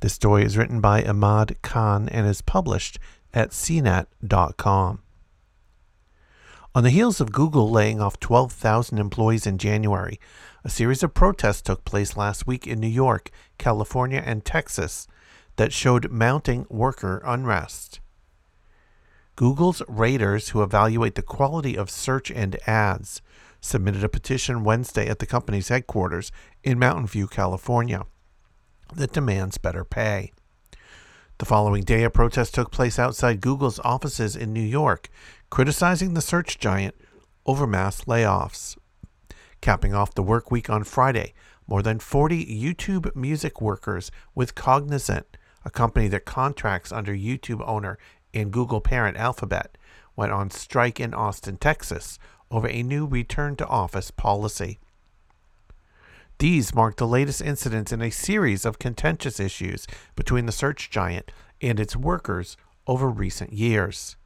This 0.00 0.12
story 0.12 0.44
is 0.44 0.56
written 0.56 0.80
by 0.80 1.02
Ahmad 1.02 1.60
Khan 1.60 2.08
and 2.08 2.24
is 2.24 2.40
published 2.40 3.00
at 3.34 3.50
cnet.com. 3.50 5.02
On 6.72 6.84
the 6.84 6.90
heels 6.90 7.20
of 7.20 7.32
Google 7.32 7.68
laying 7.68 8.00
off 8.00 8.20
12,000 8.20 8.98
employees 8.98 9.44
in 9.44 9.58
January, 9.58 10.20
a 10.62 10.70
series 10.70 11.02
of 11.02 11.14
protests 11.14 11.62
took 11.62 11.84
place 11.84 12.16
last 12.16 12.46
week 12.46 12.64
in 12.64 12.78
New 12.78 12.86
York, 12.86 13.32
California, 13.58 14.22
and 14.24 14.44
Texas 14.44 15.08
that 15.56 15.72
showed 15.72 16.12
mounting 16.12 16.64
worker 16.70 17.20
unrest. 17.24 17.98
Google's 19.34 19.82
raters, 19.88 20.50
who 20.50 20.62
evaluate 20.62 21.16
the 21.16 21.22
quality 21.22 21.76
of 21.76 21.90
search 21.90 22.30
and 22.30 22.56
ads, 22.68 23.20
submitted 23.60 24.04
a 24.04 24.08
petition 24.08 24.62
Wednesday 24.62 25.08
at 25.08 25.18
the 25.18 25.26
company's 25.26 25.68
headquarters 25.68 26.30
in 26.62 26.78
Mountain 26.78 27.08
View, 27.08 27.26
California, 27.26 28.06
that 28.94 29.12
demands 29.12 29.58
better 29.58 29.84
pay. 29.84 30.32
The 31.38 31.44
following 31.44 31.84
day, 31.84 32.02
a 32.02 32.10
protest 32.10 32.54
took 32.54 32.72
place 32.72 32.98
outside 32.98 33.40
Google's 33.40 33.78
offices 33.80 34.34
in 34.34 34.52
New 34.52 34.60
York, 34.60 35.08
criticizing 35.50 36.14
the 36.14 36.20
search 36.20 36.58
giant 36.58 36.94
over 37.46 37.66
mass 37.66 38.02
layoffs. 38.04 38.76
Capping 39.60 39.94
off 39.94 40.14
the 40.14 40.22
work 40.22 40.50
week 40.50 40.68
on 40.68 40.84
Friday, 40.84 41.34
more 41.66 41.82
than 41.82 41.98
40 41.98 42.44
YouTube 42.44 43.14
music 43.14 43.60
workers 43.60 44.10
with 44.34 44.54
Cognizant, 44.54 45.36
a 45.64 45.70
company 45.70 46.08
that 46.08 46.24
contracts 46.24 46.90
under 46.90 47.14
YouTube 47.14 47.62
owner 47.66 47.98
and 48.34 48.52
Google 48.52 48.80
parent 48.80 49.16
Alphabet 49.16 49.76
went 50.16 50.32
on 50.32 50.50
strike 50.50 50.98
in 50.98 51.14
Austin, 51.14 51.56
Texas 51.56 52.18
over 52.50 52.68
a 52.68 52.82
new 52.82 53.06
return 53.06 53.54
to 53.56 53.66
office 53.66 54.10
policy. 54.10 54.78
These 56.38 56.72
mark 56.72 56.96
the 56.96 57.06
latest 57.06 57.42
incidents 57.42 57.90
in 57.90 58.00
a 58.00 58.10
series 58.10 58.64
of 58.64 58.78
contentious 58.78 59.40
issues 59.40 59.88
between 60.14 60.46
the 60.46 60.52
search 60.52 60.88
giant 60.88 61.32
and 61.60 61.80
its 61.80 61.96
workers 61.96 62.56
over 62.86 63.08
recent 63.08 63.52
years. 63.52 64.16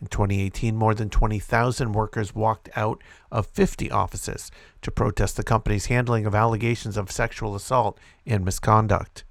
In 0.00 0.06
2018, 0.06 0.74
more 0.74 0.94
than 0.94 1.10
20,000 1.10 1.92
workers 1.92 2.34
walked 2.34 2.70
out 2.74 3.02
of 3.30 3.46
50 3.46 3.90
offices 3.90 4.50
to 4.80 4.90
protest 4.90 5.36
the 5.36 5.42
company's 5.42 5.86
handling 5.86 6.24
of 6.24 6.34
allegations 6.34 6.96
of 6.96 7.10
sexual 7.10 7.54
assault 7.54 7.98
and 8.24 8.42
misconduct. 8.42 9.24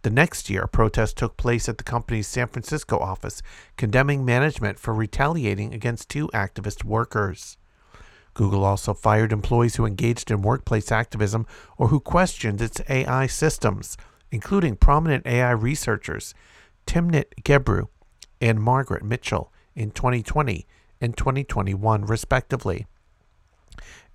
The 0.00 0.10
next 0.10 0.48
year, 0.48 0.62
a 0.62 0.68
protest 0.68 1.18
took 1.18 1.36
place 1.36 1.68
at 1.68 1.76
the 1.76 1.84
company's 1.84 2.28
San 2.28 2.46
Francisco 2.46 2.98
office, 2.98 3.42
condemning 3.76 4.24
management 4.24 4.78
for 4.78 4.94
retaliating 4.94 5.74
against 5.74 6.08
two 6.08 6.28
activist 6.28 6.82
workers. 6.82 7.58
Google 8.38 8.64
also 8.64 8.94
fired 8.94 9.32
employees 9.32 9.74
who 9.74 9.84
engaged 9.84 10.30
in 10.30 10.42
workplace 10.42 10.92
activism 10.92 11.44
or 11.76 11.88
who 11.88 11.98
questioned 11.98 12.62
its 12.62 12.80
AI 12.88 13.26
systems, 13.26 13.96
including 14.30 14.76
prominent 14.76 15.26
AI 15.26 15.50
researchers 15.50 16.34
Timnit 16.86 17.42
Gebru 17.42 17.88
and 18.40 18.62
Margaret 18.62 19.02
Mitchell 19.02 19.52
in 19.74 19.90
2020 19.90 20.68
and 21.00 21.16
2021, 21.16 22.04
respectively. 22.04 22.86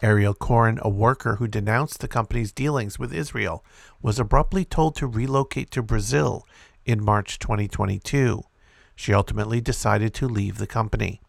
Ariel 0.01 0.33
Koren, 0.33 0.79
a 0.81 0.89
worker 0.89 1.35
who 1.35 1.47
denounced 1.49 1.99
the 1.99 2.07
company's 2.07 2.53
dealings 2.53 2.97
with 2.97 3.13
Israel, 3.13 3.61
was 4.01 4.19
abruptly 4.19 4.63
told 4.63 4.95
to 4.95 5.05
relocate 5.05 5.69
to 5.71 5.83
Brazil 5.83 6.47
in 6.85 7.03
March 7.03 7.39
2022. 7.39 8.41
She 8.95 9.13
ultimately 9.13 9.59
decided 9.59 10.13
to 10.13 10.29
leave 10.29 10.59
the 10.59 10.67
company. 10.67 11.19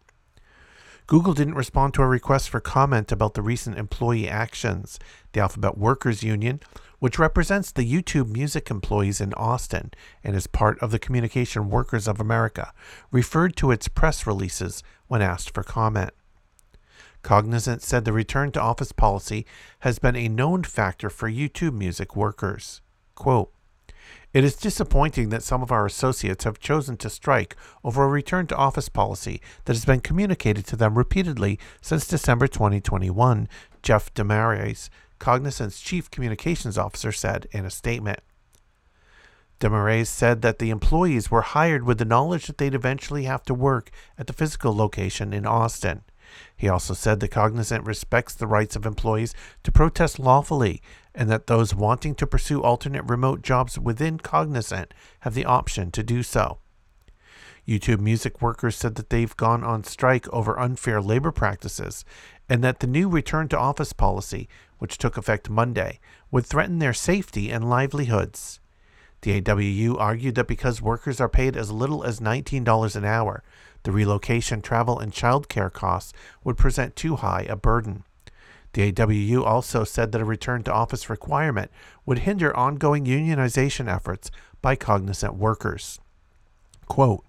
Google 1.07 1.33
didn't 1.33 1.53
respond 1.53 1.93
to 1.93 2.01
a 2.01 2.07
request 2.07 2.49
for 2.49 2.59
comment 2.59 3.11
about 3.11 3.35
the 3.35 3.43
recent 3.43 3.77
employee 3.77 4.27
actions. 4.27 4.97
The 5.33 5.39
Alphabet 5.39 5.77
Workers 5.77 6.23
Union, 6.23 6.61
which 6.97 7.19
represents 7.19 7.71
the 7.71 7.89
YouTube 7.89 8.29
music 8.31 8.71
employees 8.71 9.21
in 9.21 9.33
Austin 9.35 9.91
and 10.23 10.35
is 10.35 10.47
part 10.47 10.79
of 10.79 10.89
the 10.89 10.97
Communication 10.97 11.69
Workers 11.69 12.07
of 12.07 12.19
America, 12.19 12.73
referred 13.11 13.55
to 13.57 13.69
its 13.69 13.87
press 13.87 14.25
releases 14.25 14.81
when 15.07 15.21
asked 15.21 15.53
for 15.53 15.61
comment. 15.61 16.11
Cognizant 17.21 17.83
said 17.83 18.05
the 18.05 18.13
return 18.13 18.51
to 18.53 18.61
office 18.61 18.91
policy 18.91 19.45
has 19.79 19.99
been 19.99 20.15
a 20.15 20.27
known 20.27 20.63
factor 20.63 21.09
for 21.09 21.29
YouTube 21.29 21.73
music 21.73 22.15
workers. 22.15 22.81
Quote, 23.13 23.51
it 24.33 24.43
is 24.43 24.55
disappointing 24.55 25.29
that 25.29 25.43
some 25.43 25.61
of 25.61 25.71
our 25.71 25.85
associates 25.85 26.43
have 26.43 26.59
chosen 26.59 26.97
to 26.97 27.09
strike 27.09 27.55
over 27.83 28.03
a 28.03 28.07
return 28.07 28.47
to 28.47 28.55
office 28.55 28.89
policy 28.89 29.41
that 29.65 29.73
has 29.73 29.85
been 29.85 30.01
communicated 30.01 30.65
to 30.67 30.75
them 30.75 30.97
repeatedly 30.97 31.59
since 31.81 32.07
December 32.07 32.47
2021, 32.47 33.47
Jeff 33.81 34.13
DeMarrais, 34.13 34.89
Cognizant's 35.19 35.79
chief 35.79 36.11
communications 36.11 36.77
officer, 36.77 37.11
said 37.11 37.47
in 37.51 37.65
a 37.65 37.69
statement. 37.69 38.19
DeMarrais 39.59 40.07
said 40.07 40.41
that 40.41 40.59
the 40.59 40.69
employees 40.69 41.31
were 41.31 41.41
hired 41.41 41.83
with 41.83 41.97
the 41.97 42.05
knowledge 42.05 42.47
that 42.47 42.57
they'd 42.57 42.75
eventually 42.75 43.23
have 43.23 43.43
to 43.43 43.53
work 43.53 43.89
at 44.17 44.27
the 44.27 44.33
physical 44.33 44.75
location 44.75 45.31
in 45.33 45.45
Austin. 45.45 46.03
He 46.55 46.69
also 46.69 46.93
said 46.93 47.19
that 47.19 47.31
Cognizant 47.31 47.85
respects 47.85 48.33
the 48.33 48.47
rights 48.47 48.75
of 48.75 48.85
employees 48.85 49.33
to 49.63 49.71
protest 49.71 50.19
lawfully 50.19 50.81
and 51.13 51.29
that 51.29 51.47
those 51.47 51.75
wanting 51.75 52.15
to 52.15 52.27
pursue 52.27 52.61
alternate 52.61 53.03
remote 53.03 53.41
jobs 53.41 53.79
within 53.79 54.19
Cognizant 54.19 54.93
have 55.21 55.33
the 55.33 55.45
option 55.45 55.91
to 55.91 56.03
do 56.03 56.23
so. 56.23 56.59
YouTube 57.67 57.99
music 57.99 58.41
workers 58.41 58.75
said 58.75 58.95
that 58.95 59.09
they've 59.09 59.35
gone 59.37 59.63
on 59.63 59.83
strike 59.83 60.27
over 60.29 60.59
unfair 60.59 61.01
labor 61.01 61.31
practices 61.31 62.05
and 62.47 62.63
that 62.63 62.79
the 62.79 62.87
new 62.87 63.09
return 63.09 63.47
to 63.47 63.57
office 63.57 63.91
policy, 63.91 64.47
which 64.77 64.97
took 64.97 65.17
effect 65.17 65.49
Monday, 65.49 65.99
would 66.29 66.45
threaten 66.45 66.79
their 66.79 66.93
safety 66.93 67.49
and 67.49 67.69
livelihoods. 67.69 68.59
The 69.21 69.41
AWU 69.41 69.99
argued 69.99 70.35
that 70.35 70.47
because 70.47 70.81
workers 70.81 71.19
are 71.19 71.29
paid 71.29 71.57
as 71.57 71.71
little 71.71 72.03
as 72.03 72.19
$19 72.19 72.95
an 72.95 73.05
hour, 73.05 73.43
the 73.83 73.91
relocation, 73.91 74.61
travel, 74.61 74.99
and 74.99 75.11
childcare 75.11 75.71
costs 75.71 76.13
would 76.43 76.57
present 76.57 76.95
too 76.95 77.17
high 77.17 77.45
a 77.49 77.55
burden. 77.55 78.03
The 78.73 78.91
AWU 78.91 79.43
also 79.43 79.83
said 79.83 80.11
that 80.11 80.21
a 80.21 80.25
return 80.25 80.63
to 80.63 80.73
office 80.73 81.09
requirement 81.09 81.71
would 82.05 82.19
hinder 82.19 82.55
ongoing 82.55 83.05
unionization 83.05 83.87
efforts 83.87 84.31
by 84.61 84.75
cognizant 84.75 85.35
workers. 85.35 85.99
Quote, 86.87 87.23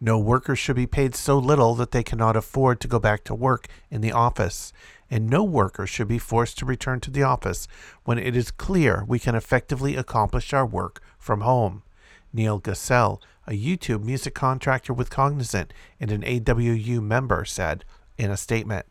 no 0.00 0.18
workers 0.18 0.58
should 0.58 0.76
be 0.76 0.86
paid 0.86 1.14
so 1.14 1.38
little 1.38 1.74
that 1.76 1.90
they 1.90 2.02
cannot 2.02 2.36
afford 2.36 2.78
to 2.80 2.88
go 2.88 2.98
back 2.98 3.24
to 3.24 3.34
work 3.34 3.68
in 3.90 4.02
the 4.02 4.12
office, 4.12 4.72
and 5.14 5.30
no 5.30 5.44
worker 5.44 5.86
should 5.86 6.08
be 6.08 6.18
forced 6.18 6.58
to 6.58 6.64
return 6.64 6.98
to 6.98 7.08
the 7.08 7.22
office 7.22 7.68
when 8.02 8.18
it 8.18 8.34
is 8.34 8.50
clear 8.50 9.04
we 9.06 9.20
can 9.20 9.36
effectively 9.36 9.94
accomplish 9.94 10.52
our 10.52 10.66
work 10.66 11.00
from 11.20 11.42
home. 11.42 11.84
Neil 12.32 12.60
Gassell, 12.60 13.22
a 13.46 13.52
YouTube 13.52 14.02
music 14.02 14.34
contractor 14.34 14.92
with 14.92 15.10
Cognizant 15.10 15.72
and 16.00 16.10
an 16.10 16.22
AWU 16.22 17.00
member, 17.00 17.44
said 17.44 17.84
in 18.18 18.32
a 18.32 18.36
statement. 18.36 18.86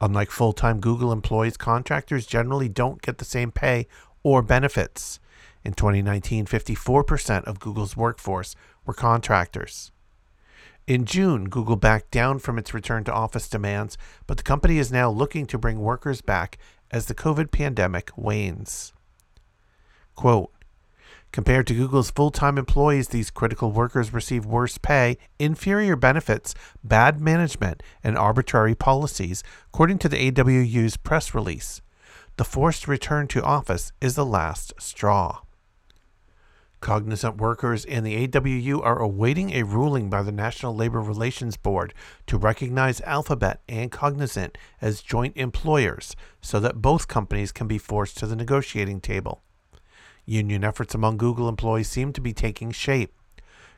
Unlike 0.00 0.30
full 0.30 0.52
time 0.52 0.78
Google 0.78 1.10
employees, 1.10 1.56
contractors 1.56 2.24
generally 2.24 2.68
don't 2.68 3.02
get 3.02 3.18
the 3.18 3.24
same 3.24 3.50
pay 3.50 3.88
or 4.22 4.40
benefits. 4.40 5.18
In 5.64 5.72
2019, 5.72 6.46
54% 6.46 7.42
of 7.42 7.58
Google's 7.58 7.96
workforce 7.96 8.54
were 8.86 8.94
contractors. 8.94 9.91
In 10.92 11.06
June, 11.06 11.48
Google 11.48 11.76
backed 11.76 12.10
down 12.10 12.38
from 12.38 12.58
its 12.58 12.74
return 12.74 13.02
to 13.04 13.12
office 13.14 13.48
demands, 13.48 13.96
but 14.26 14.36
the 14.36 14.42
company 14.42 14.76
is 14.76 14.92
now 14.92 15.08
looking 15.08 15.46
to 15.46 15.56
bring 15.56 15.80
workers 15.80 16.20
back 16.20 16.58
as 16.90 17.06
the 17.06 17.14
COVID 17.14 17.50
pandemic 17.50 18.10
wanes. 18.14 18.92
Quote, 20.16 20.52
Compared 21.32 21.66
to 21.68 21.74
Google's 21.74 22.10
full 22.10 22.30
time 22.30 22.58
employees, 22.58 23.08
these 23.08 23.30
critical 23.30 23.72
workers 23.72 24.12
receive 24.12 24.44
worse 24.44 24.76
pay, 24.76 25.16
inferior 25.38 25.96
benefits, 25.96 26.54
bad 26.84 27.22
management, 27.22 27.82
and 28.04 28.18
arbitrary 28.18 28.74
policies, 28.74 29.42
according 29.68 29.96
to 29.96 30.10
the 30.10 30.30
AWU's 30.30 30.98
press 30.98 31.34
release. 31.34 31.80
The 32.36 32.44
forced 32.44 32.86
return 32.86 33.28
to 33.28 33.42
office 33.42 33.92
is 34.02 34.14
the 34.14 34.26
last 34.26 34.74
straw. 34.78 35.40
Cognizant 36.82 37.36
workers 37.36 37.84
and 37.84 38.04
the 38.04 38.26
AWU 38.26 38.84
are 38.84 38.98
awaiting 38.98 39.52
a 39.52 39.62
ruling 39.62 40.10
by 40.10 40.22
the 40.22 40.32
National 40.32 40.74
Labor 40.74 41.00
Relations 41.00 41.56
Board 41.56 41.94
to 42.26 42.36
recognize 42.36 43.00
Alphabet 43.02 43.62
and 43.68 43.90
Cognizant 43.90 44.58
as 44.80 45.00
joint 45.00 45.36
employers 45.36 46.16
so 46.40 46.58
that 46.58 46.82
both 46.82 47.06
companies 47.06 47.52
can 47.52 47.68
be 47.68 47.78
forced 47.78 48.18
to 48.18 48.26
the 48.26 48.34
negotiating 48.34 49.00
table. 49.00 49.42
Union 50.26 50.64
efforts 50.64 50.92
among 50.92 51.18
Google 51.18 51.48
employees 51.48 51.88
seem 51.88 52.12
to 52.12 52.20
be 52.20 52.32
taking 52.32 52.72
shape. 52.72 53.14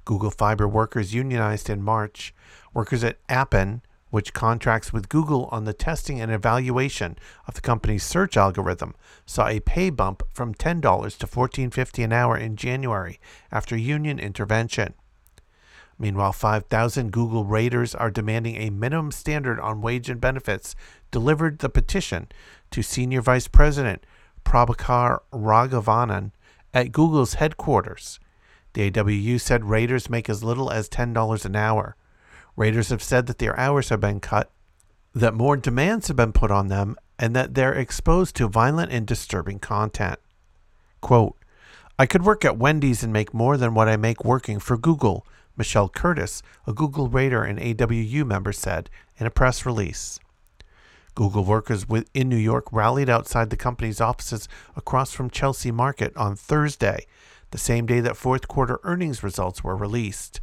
Google 0.06 0.30
Fiber 0.30 0.66
workers 0.66 1.14
unionized 1.14 1.68
in 1.68 1.82
March. 1.82 2.34
Workers 2.72 3.04
at 3.04 3.18
Appen, 3.28 3.82
which 4.14 4.32
contracts 4.32 4.92
with 4.92 5.08
Google 5.08 5.46
on 5.50 5.64
the 5.64 5.72
testing 5.72 6.20
and 6.20 6.30
evaluation 6.30 7.18
of 7.48 7.54
the 7.54 7.60
company's 7.60 8.04
search 8.04 8.36
algorithm, 8.36 8.94
saw 9.26 9.48
a 9.48 9.58
pay 9.58 9.90
bump 9.90 10.22
from 10.32 10.54
$10 10.54 10.80
to 11.18 11.26
$14.50 11.26 12.04
an 12.04 12.12
hour 12.12 12.36
in 12.36 12.54
January 12.54 13.18
after 13.50 13.76
union 13.76 14.20
intervention. 14.20 14.94
Meanwhile, 15.98 16.30
5,000 16.30 17.10
Google 17.10 17.44
Raters 17.44 17.92
are 17.92 18.08
demanding 18.08 18.54
a 18.54 18.70
minimum 18.70 19.10
standard 19.10 19.58
on 19.58 19.82
wage 19.82 20.08
and 20.08 20.20
benefits, 20.20 20.76
delivered 21.10 21.58
the 21.58 21.68
petition 21.68 22.28
to 22.70 22.82
Senior 22.82 23.20
Vice 23.20 23.48
President 23.48 24.06
Prabhakar 24.44 25.22
Raghavan 25.32 26.30
at 26.72 26.92
Google's 26.92 27.34
headquarters. 27.34 28.20
The 28.74 28.92
AWU 28.92 29.40
said 29.40 29.64
Raters 29.64 30.08
make 30.08 30.28
as 30.30 30.44
little 30.44 30.70
as 30.70 30.88
$10 30.88 31.44
an 31.44 31.56
hour. 31.56 31.96
Raters 32.56 32.90
have 32.90 33.02
said 33.02 33.26
that 33.26 33.38
their 33.38 33.58
hours 33.58 33.88
have 33.88 34.00
been 34.00 34.20
cut, 34.20 34.50
that 35.14 35.34
more 35.34 35.56
demands 35.56 36.08
have 36.08 36.16
been 36.16 36.32
put 36.32 36.50
on 36.50 36.68
them, 36.68 36.96
and 37.18 37.34
that 37.34 37.54
they're 37.54 37.74
exposed 37.74 38.36
to 38.36 38.48
violent 38.48 38.92
and 38.92 39.06
disturbing 39.06 39.58
content. 39.58 40.18
Quote, 41.00 41.36
I 41.98 42.06
could 42.06 42.24
work 42.24 42.44
at 42.44 42.58
Wendy's 42.58 43.04
and 43.04 43.12
make 43.12 43.32
more 43.32 43.56
than 43.56 43.74
what 43.74 43.88
I 43.88 43.96
make 43.96 44.24
working 44.24 44.58
for 44.58 44.76
Google, 44.76 45.24
Michelle 45.56 45.88
Curtis, 45.88 46.42
a 46.66 46.72
Google 46.72 47.08
Rater 47.08 47.44
and 47.44 47.58
AWU 47.58 48.26
member, 48.26 48.52
said 48.52 48.90
in 49.18 49.26
a 49.26 49.30
press 49.30 49.64
release. 49.64 50.18
Google 51.14 51.44
workers 51.44 51.86
in 52.12 52.28
New 52.28 52.36
York 52.36 52.72
rallied 52.72 53.08
outside 53.08 53.50
the 53.50 53.56
company's 53.56 54.00
offices 54.00 54.48
across 54.74 55.12
from 55.12 55.30
Chelsea 55.30 55.70
Market 55.70 56.16
on 56.16 56.34
Thursday, 56.34 57.06
the 57.52 57.58
same 57.58 57.86
day 57.86 58.00
that 58.00 58.16
fourth 58.16 58.48
quarter 58.48 58.80
earnings 58.82 59.22
results 59.22 59.62
were 59.62 59.76
released. 59.76 60.40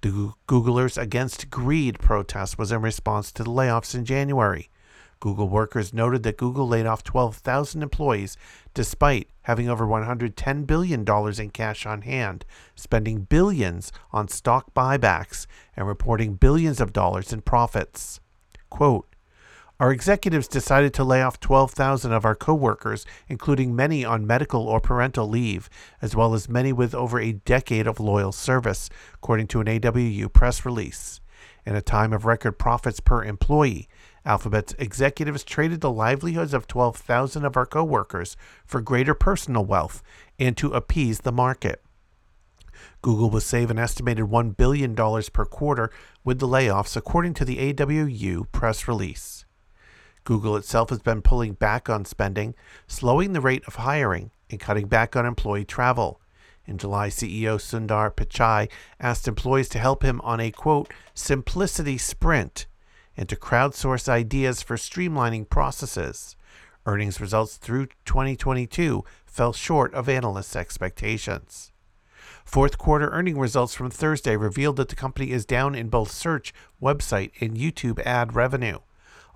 The 0.00 0.32
Googlers 0.46 0.96
Against 0.96 1.50
Greed 1.50 1.98
protest 1.98 2.56
was 2.56 2.70
in 2.70 2.82
response 2.82 3.32
to 3.32 3.42
the 3.42 3.50
layoffs 3.50 3.96
in 3.96 4.04
January. 4.04 4.70
Google 5.18 5.48
workers 5.48 5.92
noted 5.92 6.22
that 6.22 6.36
Google 6.36 6.68
laid 6.68 6.86
off 6.86 7.02
12,000 7.02 7.82
employees 7.82 8.36
despite 8.74 9.28
having 9.42 9.68
over 9.68 9.84
$110 9.84 10.66
billion 10.68 11.04
in 11.40 11.50
cash 11.50 11.84
on 11.84 12.02
hand, 12.02 12.44
spending 12.76 13.22
billions 13.22 13.90
on 14.12 14.28
stock 14.28 14.72
buybacks, 14.72 15.48
and 15.76 15.88
reporting 15.88 16.34
billions 16.34 16.80
of 16.80 16.92
dollars 16.92 17.32
in 17.32 17.40
profits. 17.40 18.20
Quote, 18.70 19.08
our 19.80 19.92
executives 19.92 20.48
decided 20.48 20.92
to 20.94 21.04
lay 21.04 21.22
off 21.22 21.38
12,000 21.38 22.10
of 22.12 22.24
our 22.24 22.34
coworkers, 22.34 23.06
including 23.28 23.76
many 23.76 24.04
on 24.04 24.26
medical 24.26 24.66
or 24.66 24.80
parental 24.80 25.28
leave, 25.28 25.70
as 26.02 26.16
well 26.16 26.34
as 26.34 26.48
many 26.48 26.72
with 26.72 26.96
over 26.96 27.20
a 27.20 27.32
decade 27.32 27.86
of 27.86 28.00
loyal 28.00 28.32
service, 28.32 28.90
according 29.14 29.46
to 29.46 29.60
an 29.60 29.66
AWU 29.68 30.32
press 30.32 30.64
release. 30.64 31.20
In 31.64 31.76
a 31.76 31.80
time 31.80 32.12
of 32.12 32.24
record 32.24 32.58
profits 32.58 32.98
per 32.98 33.22
employee, 33.22 33.88
Alphabet's 34.24 34.74
executives 34.78 35.44
traded 35.44 35.80
the 35.80 35.92
livelihoods 35.92 36.52
of 36.52 36.66
12,000 36.66 37.44
of 37.44 37.56
our 37.56 37.66
coworkers 37.66 38.36
for 38.66 38.80
greater 38.80 39.14
personal 39.14 39.64
wealth 39.64 40.02
and 40.38 40.56
to 40.56 40.72
appease 40.72 41.20
the 41.20 41.32
market. 41.32 41.82
Google 43.00 43.30
will 43.30 43.40
save 43.40 43.70
an 43.70 43.78
estimated 43.78 44.24
$1 44.24 44.56
billion 44.56 44.96
per 44.96 45.44
quarter 45.44 45.90
with 46.24 46.40
the 46.40 46.48
layoffs, 46.48 46.96
according 46.96 47.34
to 47.34 47.44
the 47.44 47.72
AWU 47.72 48.50
press 48.50 48.88
release. 48.88 49.44
Google 50.28 50.56
itself 50.56 50.90
has 50.90 50.98
been 50.98 51.22
pulling 51.22 51.54
back 51.54 51.88
on 51.88 52.04
spending, 52.04 52.54
slowing 52.86 53.32
the 53.32 53.40
rate 53.40 53.64
of 53.66 53.76
hiring, 53.76 54.30
and 54.50 54.60
cutting 54.60 54.86
back 54.86 55.16
on 55.16 55.24
employee 55.24 55.64
travel. 55.64 56.20
In 56.66 56.76
July, 56.76 57.08
CEO 57.08 57.56
Sundar 57.56 58.14
Pichai 58.14 58.70
asked 59.00 59.26
employees 59.26 59.70
to 59.70 59.78
help 59.78 60.02
him 60.02 60.20
on 60.20 60.38
a 60.38 60.50
quote, 60.50 60.92
simplicity 61.14 61.96
sprint 61.96 62.66
and 63.16 63.26
to 63.30 63.36
crowdsource 63.36 64.06
ideas 64.06 64.60
for 64.60 64.76
streamlining 64.76 65.48
processes. 65.48 66.36
Earnings 66.84 67.22
results 67.22 67.56
through 67.56 67.86
2022 68.04 69.04
fell 69.24 69.54
short 69.54 69.94
of 69.94 70.10
analysts' 70.10 70.56
expectations. 70.56 71.72
Fourth 72.44 72.76
quarter 72.76 73.08
earning 73.12 73.38
results 73.38 73.74
from 73.74 73.88
Thursday 73.88 74.36
revealed 74.36 74.76
that 74.76 74.90
the 74.90 74.94
company 74.94 75.30
is 75.30 75.46
down 75.46 75.74
in 75.74 75.88
both 75.88 76.10
search, 76.10 76.52
website, 76.82 77.30
and 77.40 77.56
YouTube 77.56 77.98
ad 78.00 78.34
revenue. 78.34 78.80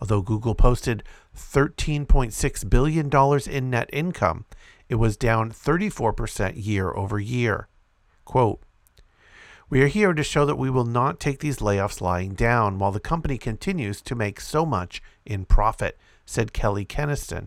Although 0.02 0.22
Google 0.22 0.56
posted 0.56 1.04
$13.6 1.36 2.68
billion 2.68 3.08
in 3.48 3.70
net 3.70 3.88
income, 3.92 4.46
it 4.88 4.96
was 4.96 5.16
down 5.16 5.52
34% 5.52 6.54
year 6.56 6.90
over 6.90 7.20
year. 7.20 7.68
Quote, 8.24 8.60
we 9.70 9.80
are 9.80 9.86
here 9.86 10.12
to 10.12 10.24
show 10.24 10.44
that 10.44 10.58
we 10.58 10.70
will 10.70 10.84
not 10.84 11.20
take 11.20 11.38
these 11.38 11.58
layoffs 11.58 12.00
lying 12.00 12.34
down 12.34 12.80
while 12.80 12.90
the 12.90 12.98
company 12.98 13.38
continues 13.38 14.02
to 14.02 14.16
make 14.16 14.40
so 14.40 14.66
much 14.66 15.00
in 15.24 15.44
profit, 15.44 15.96
said 16.26 16.52
Kelly 16.52 16.84
Keniston, 16.84 17.46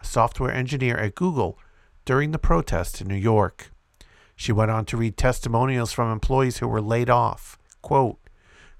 a 0.00 0.04
software 0.04 0.52
engineer 0.52 0.96
at 0.96 1.14
Google, 1.14 1.56
during 2.04 2.32
the 2.32 2.36
protest 2.36 3.00
in 3.00 3.06
New 3.06 3.14
York. 3.14 3.70
She 4.34 4.50
went 4.50 4.72
on 4.72 4.86
to 4.86 4.96
read 4.96 5.16
testimonials 5.16 5.92
from 5.92 6.10
employees 6.10 6.58
who 6.58 6.66
were 6.66 6.82
laid 6.82 7.08
off. 7.08 7.56
Quote, 7.80 8.18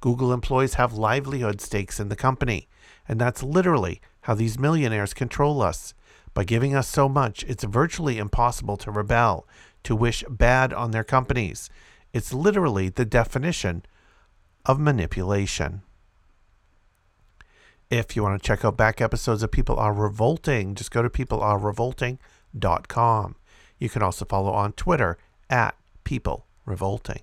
Google 0.01 0.33
employees 0.33 0.75
have 0.75 0.93
livelihood 0.93 1.61
stakes 1.61 2.01
in 2.01 2.09
the 2.09 2.17
company. 2.17 2.67
And 3.09 3.21
that's 3.21 3.43
literally 3.43 4.01
how 4.23 4.35
these 4.35 4.59
millionaires 4.59 5.15
control 5.15 5.63
us. 5.63 5.95
By 6.35 6.43
giving 6.45 6.75
us 6.75 6.89
so 6.89 7.09
much, 7.09 7.45
it's 7.45 7.65
virtually 7.65 8.19
impossible 8.19 8.77
to 8.79 8.91
rebel, 8.91 9.47
to 9.85 9.95
wish 9.95 10.25
bad 10.29 10.73
on 10.73 10.91
their 10.91 11.05
companies. 11.05 11.71
It's 12.13 12.33
literally 12.33 12.89
the 12.89 13.05
definition 13.05 13.85
of 14.65 14.81
manipulation. 14.81 15.83
If 17.91 18.17
you 18.17 18.23
want 18.23 18.43
to 18.43 18.47
check 18.47 18.65
out 18.65 18.79
back 18.79 19.03
episodes 19.03 19.43
of 19.43 19.51
People 19.51 19.77
Are 19.77 19.93
Revolting, 19.93 20.75
just 20.75 20.91
go 20.91 21.03
to 21.03 21.11
peoplearerevolting.com. 21.11 23.37
You 23.79 23.91
can 23.91 24.03
also 24.03 24.25
follow 24.25 24.53
on 24.53 24.73
Twitter 24.73 25.19
at 25.51 25.77
People 26.05 26.47
Revolting. 26.65 27.21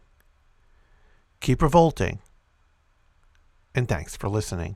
Keep 1.40 1.62
revolting, 1.62 2.20
and 3.74 3.88
thanks 3.88 4.18
for 4.18 4.28
listening. 4.28 4.76